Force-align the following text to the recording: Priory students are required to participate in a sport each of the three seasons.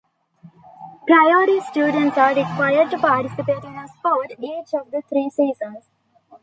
Priory 1.05 1.59
students 1.59 2.17
are 2.17 2.33
required 2.33 2.89
to 2.89 2.97
participate 2.97 3.63
in 3.63 3.75
a 3.75 3.87
sport 3.87 4.31
each 4.39 4.73
of 4.73 4.89
the 4.89 5.03
three 5.07 5.29
seasons. 5.29 5.91